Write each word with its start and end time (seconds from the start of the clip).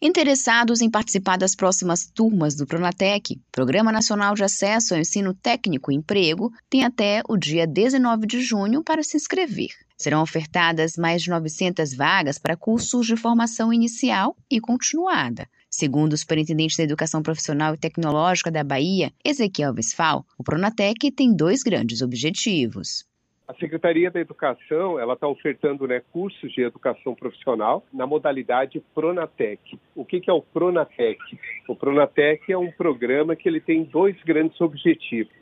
Interessados 0.00 0.82
em 0.82 0.90
participar 0.90 1.38
das 1.38 1.54
próximas 1.54 2.04
turmas 2.04 2.54
do 2.54 2.66
Pronatec, 2.66 3.40
Programa 3.50 3.90
Nacional 3.90 4.34
de 4.34 4.44
Acesso 4.44 4.92
ao 4.92 5.00
Ensino 5.00 5.32
Técnico 5.32 5.90
e 5.90 5.94
Emprego, 5.94 6.52
têm 6.68 6.84
até 6.84 7.22
o 7.26 7.34
dia 7.34 7.66
19 7.66 8.26
de 8.26 8.42
junho 8.42 8.84
para 8.84 9.02
se 9.02 9.16
inscrever. 9.16 9.70
Serão 9.96 10.20
ofertadas 10.20 10.98
mais 10.98 11.22
de 11.22 11.30
900 11.30 11.94
vagas 11.94 12.38
para 12.38 12.58
cursos 12.58 13.06
de 13.06 13.16
formação 13.16 13.72
inicial 13.72 14.36
e 14.50 14.60
continuada. 14.60 15.48
Segundo 15.70 16.12
o 16.12 16.18
superintendente 16.18 16.76
da 16.76 16.84
Educação 16.84 17.22
Profissional 17.22 17.72
e 17.72 17.78
Tecnológica 17.78 18.50
da 18.50 18.62
Bahia, 18.62 19.10
Ezequiel 19.24 19.72
Visfal, 19.72 20.26
o 20.36 20.44
Pronatec 20.44 21.10
tem 21.10 21.34
dois 21.34 21.62
grandes 21.62 22.02
objetivos. 22.02 23.06
A 23.48 23.54
Secretaria 23.54 24.10
da 24.10 24.18
Educação 24.18 24.98
ela 24.98 25.14
está 25.14 25.28
ofertando 25.28 25.86
né, 25.86 26.02
cursos 26.12 26.50
de 26.52 26.62
educação 26.62 27.14
profissional 27.14 27.86
na 27.92 28.04
modalidade 28.04 28.82
Pronatec. 28.92 29.78
O 29.94 30.04
que, 30.04 30.20
que 30.20 30.28
é 30.28 30.32
o 30.32 30.42
Pronatec? 30.42 31.20
O 31.68 31.76
Pronatec 31.76 32.52
é 32.52 32.58
um 32.58 32.72
programa 32.72 33.36
que 33.36 33.48
ele 33.48 33.60
tem 33.60 33.84
dois 33.84 34.20
grandes 34.24 34.60
objetivos. 34.60 35.32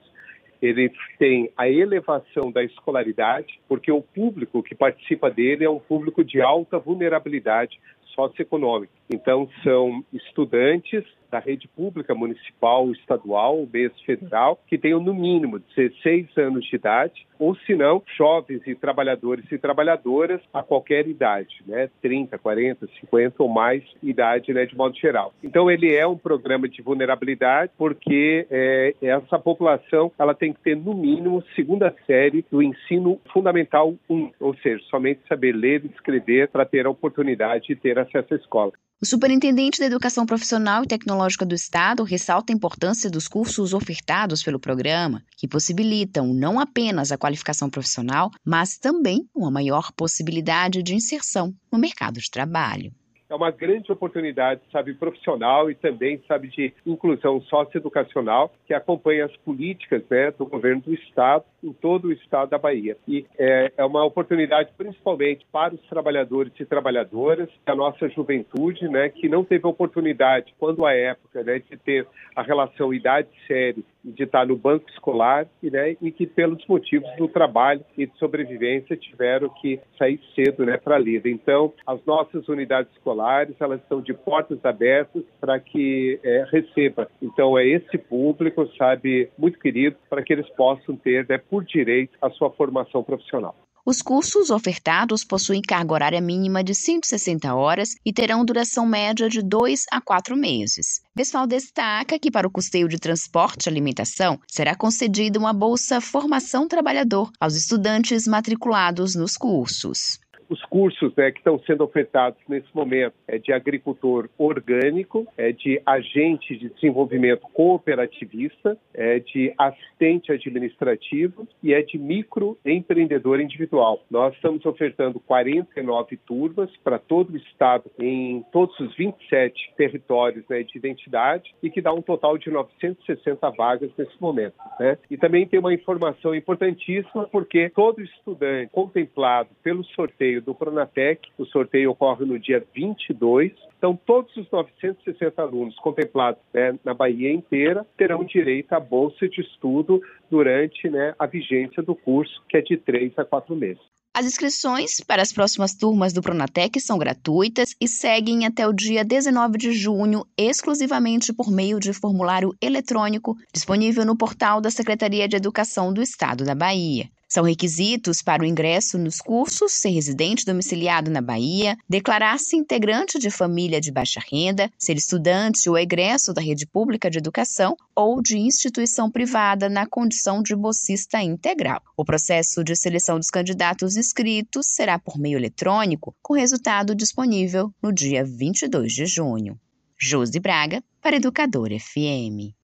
Ele 0.61 0.93
tem 1.19 1.51
a 1.57 1.67
elevação 1.67 2.53
da 2.53 2.63
escolaridade, 2.63 3.59
porque 3.67 3.91
o 3.91 4.03
público 4.03 4.63
que 4.63 4.75
participa 4.75 5.31
dele 5.31 5.65
é 5.65 5.71
um 5.71 5.81
público 5.81 6.23
de 6.23 6.43
alta 6.43 6.79
vulnerabilidade 6.79 7.81
socioeconômica. 8.15 8.93
Então, 9.11 9.49
são 9.63 10.05
estudantes 10.13 11.05
da 11.35 11.41
rede 11.41 11.67
pública 11.67 12.15
municipal, 12.15 12.93
estadual, 12.93 13.67
mesmo 13.73 13.99
federal, 14.07 14.57
que 14.69 14.79
tenham 14.79 15.01
no 15.01 15.13
mínimo 15.13 15.59
16 15.75 16.29
anos 16.39 16.65
de 16.65 16.77
idade, 16.77 17.27
ou 17.41 17.57
se 17.57 17.75
não, 17.75 18.01
jovens 18.17 18.63
e 18.65 18.75
trabalhadores 18.77 19.51
e 19.51 19.59
trabalhadoras 19.59 20.41
a 20.53 20.63
qualquer 20.63 21.09
idade, 21.09 21.57
né? 21.67 21.91
30, 22.01 22.39
40, 22.39 22.87
50 23.01 23.43
ou 23.43 23.49
mais 23.49 23.83
idade, 24.01 24.55
né, 24.55 24.65
de 24.65 24.77
modo 24.77 24.97
geral. 24.97 25.35
Então 25.43 25.69
ele 25.69 25.93
é 25.93 26.07
um 26.07 26.17
programa 26.17 26.69
de 26.69 26.81
vulnerabilidade 26.81 27.73
porque 27.77 28.47
é, 28.49 28.95
essa 29.03 29.37
população 29.37 30.13
ela 30.17 30.35
tem 30.35 30.53
que 30.53 30.61
ter 30.61 30.77
no 30.77 30.95
mínimo 30.95 31.43
segunda 31.57 31.93
série 32.07 32.45
do 32.49 32.63
ensino 32.63 33.21
fundamental 33.33 33.93
1, 34.09 34.31
ou 34.39 34.55
seja, 34.59 34.83
somente 34.89 35.21
saber 35.29 35.53
ler 35.53 35.85
e 35.85 35.89
escrever 35.89 36.49
para 36.49 36.65
ter 36.65 36.87
a 36.87 36.91
oportunidade 36.91 37.67
de 37.67 37.75
ter 37.75 37.99
acesso 37.99 38.35
à 38.35 38.37
escola. 38.37 38.73
O 39.05 39.07
superintendente 39.07 39.79
da 39.79 39.85
Educação 39.85 40.25
Profissional 40.25 40.83
e 40.83 40.87
Tecnológica 40.87 41.45
do 41.45 41.55
Estado 41.55 42.05
ressalta 42.05 42.51
a 42.51 42.57
importância 42.57 43.11
dos 43.11 43.29
cursos 43.29 43.75
ofertados 43.75 44.43
pelo 44.43 44.59
programa, 44.59 45.23
que 45.37 45.47
possibilitam 45.47 46.33
não 46.33 46.59
apenas 46.59 47.13
a 47.13 47.19
qualificação 47.19 47.69
profissional, 47.69 48.31
mas 48.43 48.79
também 48.79 49.29
uma 49.37 49.51
maior 49.51 49.93
possibilidade 49.95 50.83
de 50.83 50.95
inserção 50.95 51.53
no 51.71 51.79
mercado 51.79 52.19
de 52.19 52.31
trabalho. 52.31 52.93
É 53.29 53.35
uma 53.35 53.51
grande 53.51 53.93
oportunidade, 53.93 54.63
sabe, 54.73 54.95
profissional 54.95 55.71
e 55.71 55.75
também, 55.75 56.23
sabe, 56.27 56.49
de 56.49 56.73
inclusão 56.87 57.43
socioeducacional 57.43 58.55
que 58.67 58.73
acompanha 58.73 59.27
as 59.27 59.37
políticas 59.39 60.03
né, 60.11 60.31
do 60.31 60.47
governo 60.47 60.81
do 60.81 60.95
Estado 60.95 61.45
em 61.65 61.73
todo 61.73 62.09
o 62.09 62.13
Estado 62.13 62.51
da 62.51 62.59
Bahia. 62.59 62.97
E 63.09 63.25
é, 63.39 63.73
é 63.77 63.85
uma 63.85 64.05
oportunidade 64.05 64.71
principalmente 64.77 65.47
para 65.51 65.75
os 65.75 65.81
trabalhadores 65.89 66.53
e 66.61 66.65
trabalhadoras, 66.65 67.49
a 67.67 67.75
nossa 67.75 68.09
juventude, 68.11 68.87
né, 68.89 69.09
que 69.09 69.29
não 69.29 69.43
teve 69.43 69.67
oportunidade, 69.67 70.55
quando 70.59 70.85
a 70.85 70.93
época, 70.93 71.43
né, 71.43 71.59
de 71.59 71.77
ter 71.79 72.07
a 72.37 72.43
relação 72.43 72.93
idade-série 72.93 73.85
de 74.05 74.25
estar 74.25 74.47
no 74.47 74.57
banco 74.57 74.89
escolar 74.91 75.47
e, 75.63 75.71
né, 75.71 75.97
e 76.01 76.13
que 76.13 76.27
pelos 76.27 76.65
motivos 76.67 77.09
do 77.17 77.27
trabalho 77.27 77.83
e 77.97 78.07
de 78.07 78.17
sobrevivência 78.19 78.97
tiveram 78.97 79.49
que 79.49 79.81
sair 79.99 80.21
cedo 80.35 80.67
né, 80.67 80.77
para 80.77 80.97
a 80.97 80.99
lida. 80.99 81.29
Então, 81.29 81.73
as 81.87 82.05
nossas 82.05 82.47
unidades 82.49 82.93
escolares 82.93 83.55
elas 83.59 83.81
estão 83.81 84.03
de 84.03 84.13
portas 84.13 84.63
abertas 84.65 85.23
para 85.41 85.59
que 85.59 86.21
é, 86.23 86.45
receba. 86.51 87.09
Então, 87.23 87.57
é 87.59 87.67
esse 87.67 87.97
público, 87.97 88.69
sabe, 88.77 89.31
muito 89.39 89.59
querido, 89.59 89.97
para 90.11 90.23
que 90.23 90.33
eles 90.33 90.49
possam 90.51 90.97
ter, 90.97 91.27
né, 91.29 91.39
por 91.55 91.65
direito, 91.65 92.19
a 92.21 92.29
sua 92.31 92.51
formação 92.51 93.05
profissional. 93.05 93.55
Os 93.87 94.03
cursos 94.03 94.51
ofertados 94.51 95.23
possuem 95.23 95.63
carga 95.63 95.93
horária 95.93 96.21
mínima 96.21 96.65
de 96.65 96.75
160 96.75 97.55
horas 97.55 97.95
e 98.05 98.13
terão 98.13 98.45
duração 98.45 98.85
média 98.85 99.29
de 99.29 99.41
2 99.41 99.85
a 99.93 100.01
4 100.01 100.37
meses. 100.37 101.01
Vesfal 101.15 101.47
destaca 101.47 102.19
que 102.19 102.29
para 102.29 102.49
o 102.49 102.51
custeio 102.51 102.89
de 102.89 102.99
transporte 102.99 103.67
e 103.67 103.69
alimentação 103.69 104.41
será 104.49 104.75
concedida 104.75 105.39
uma 105.39 105.53
bolsa 105.53 106.01
Formação 106.01 106.67
Trabalhador 106.67 107.31
aos 107.39 107.55
estudantes 107.55 108.27
matriculados 108.27 109.15
nos 109.15 109.37
cursos 109.37 110.19
os 110.55 110.63
cursos 110.67 111.13
né, 111.17 111.33
que 111.33 111.39
estão 111.39 111.59
sendo 111.67 111.83
ofertados 111.83 112.39
nesse 112.49 112.69
momento 112.73 113.15
é 113.27 113.39
de 113.39 113.53
agricultor 113.53 114.29
orgânico, 114.39 115.27
é 115.37 115.51
de 115.51 115.83
agente 115.85 116.57
de 116.57 116.69
desenvolvimento 116.69 117.43
cooperativista, 117.53 118.79
é 118.93 119.19
de 119.19 119.53
assistente 119.59 120.31
administrativo 120.31 121.49
e 121.61 121.75
é 121.75 121.83
de 121.83 121.99
microempreendedor 121.99 123.41
individual. 123.41 124.01
Nós 124.09 124.33
estamos 124.35 124.65
ofertando 124.65 125.19
49 125.19 126.17
turmas 126.19 126.71
para 126.85 126.99
todo 126.99 127.33
o 127.33 127.37
estado 127.37 127.91
em 127.99 128.45
todos 128.53 128.79
os 128.79 128.95
27 128.97 129.75
territórios 129.77 130.45
né, 130.49 130.63
de 130.63 130.79
identidade 130.79 131.53
e 131.61 131.69
que 131.69 131.81
dá 131.81 131.93
um 131.93 132.03
total 132.03 132.39
de 132.39 132.49
960 132.49 133.51
vagas 133.51 133.91
nesse 133.99 134.21
momento. 134.21 134.55
Né? 134.79 134.99
E 135.11 135.17
também 135.17 135.47
tem 135.49 135.59
uma 135.59 135.75
informação 135.75 136.33
importantíssima 136.33 137.27
porque 137.33 137.71
todo 137.71 138.01
estudante 138.01 138.71
contemplado 138.71 139.51
pelo 139.63 139.83
sorteio 139.85 140.44
do 140.45 140.55
Pronatec. 140.55 141.29
O 141.39 141.47
sorteio 141.47 141.91
ocorre 141.91 142.25
no 142.25 142.39
dia 142.39 142.65
22. 142.75 143.53
Então, 143.79 143.99
todos 144.07 144.37
os 144.37 144.51
960 144.51 145.43
alunos 145.43 145.75
contemplados 145.77 146.41
né, 146.53 146.79
na 146.85 146.95
Bahia 146.95 147.33
inteira 147.33 147.87
terão 147.97 148.23
direito 148.25 148.73
à 148.73 148.81
bolsa 148.81 149.29
de 149.29 149.41
estudo 149.41 150.01
durante 150.31 150.89
né, 150.89 151.15
a 151.19 151.27
vigência 151.27 151.83
do 151.83 151.95
curso, 151.95 152.43
que 152.49 152.57
é 152.57 152.61
de 152.61 152.77
três 152.77 153.13
a 153.19 153.25
quatro 153.25 153.57
meses. 153.57 153.83
As 154.17 154.27
inscrições 154.27 155.01
para 155.01 155.23
as 155.23 155.33
próximas 155.33 155.75
turmas 155.75 156.13
do 156.13 156.23
Pronatec 156.23 156.81
são 156.81 156.97
gratuitas 156.97 157.75
e 157.81 157.89
seguem 157.89 158.47
até 158.47 158.65
o 158.65 158.73
dia 158.73 159.05
19 159.05 159.59
de 159.59 159.73
junho, 159.73 160.25
exclusivamente 160.39 161.33
por 161.33 161.51
meio 161.51 161.81
de 161.81 161.93
formulário 161.93 162.55
eletrônico 162.63 163.37
disponível 163.53 164.05
no 164.05 164.17
portal 164.17 164.61
da 164.61 164.71
Secretaria 164.71 165.27
de 165.27 165.35
Educação 165.35 165.93
do 165.93 166.01
Estado 166.01 166.45
da 166.45 166.55
Bahia. 166.55 167.09
São 167.29 167.45
requisitos 167.45 168.23
para 168.23 168.43
o 168.43 168.47
ingresso 168.47 168.99
nos 168.99 169.19
cursos 169.19 169.73
ser 169.73 169.91
residente 169.91 170.45
domiciliado 170.45 171.11
na 171.11 171.21
Bahia, 171.21 171.77
declarar-se 171.89 172.57
integrante 172.57 173.19
de 173.19 173.31
família 173.31 173.81
de 173.81 173.91
baixa 173.91 174.21
renda, 174.31 174.71
ser 174.79 174.97
estudante 174.97 175.69
ou 175.69 175.77
egresso 175.77 176.33
da 176.33 176.41
rede 176.41 176.67
pública 176.67 177.11
de 177.11 177.19
educação 177.19 177.77
ou 177.95 178.23
de 178.23 178.39
instituição 178.39 179.11
privada 179.11 179.69
na 179.69 179.87
condição 179.87 180.43
de 180.43 180.55
bolsista 180.55 181.23
integral. 181.23 181.83
O 181.97 182.05
processo 182.05 182.63
de 182.63 182.77
seleção 182.77 183.19
dos 183.19 183.31
candidatos 183.31 183.97
inscritos 183.97 184.67
será 184.69 184.99
por 184.99 185.19
meio 185.19 185.39
eletrônico, 185.39 186.15
com 186.23 186.35
resultado 186.35 186.95
disponível 186.95 187.73
no 187.83 187.93
dia 187.93 188.25
22 188.25 188.93
de 188.93 189.07
junho. 189.07 189.59
Josi 189.99 190.39
Braga, 190.41 190.83
para 191.01 191.17
Educador 191.17 191.69
FM. 191.71 192.55